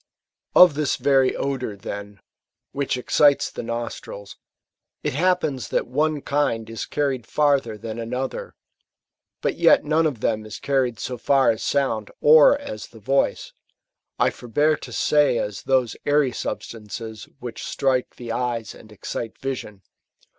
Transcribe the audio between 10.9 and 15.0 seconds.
so far as sound, or as the voice;— I forbear to